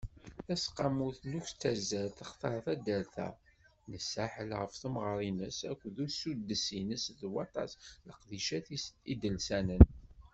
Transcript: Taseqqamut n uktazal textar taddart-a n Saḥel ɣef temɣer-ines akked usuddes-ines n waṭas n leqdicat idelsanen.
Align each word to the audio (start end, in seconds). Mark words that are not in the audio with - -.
Taseqqamut 0.45 1.17
n 1.29 1.31
uktazal 1.39 2.07
textar 2.17 2.55
taddart-a 2.65 3.27
n 3.89 3.91
Saḥel 4.11 4.51
ɣef 4.59 4.73
temɣer-ines 4.81 5.59
akked 5.71 5.95
usuddes-ines 6.05 7.05
n 7.17 7.19
waṭas 7.33 7.71
n 7.79 8.07
leqdicat 8.09 8.67
idelsanen. 9.13 9.81